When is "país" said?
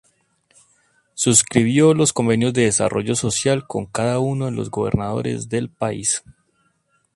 5.69-6.23